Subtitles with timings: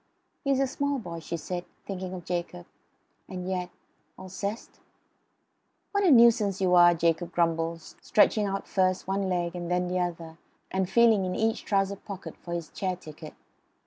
[0.45, 2.65] "HE'S a small boy," she said, thinking of Jacob.
[3.29, 3.69] And yet
[4.17, 4.79] Alceste?
[5.91, 9.99] "What a nuisance you are!" Jacob grumbled, stretching out first one leg and then the
[9.99, 10.39] other
[10.71, 13.35] and feeling in each trouser pocket for his chair ticket.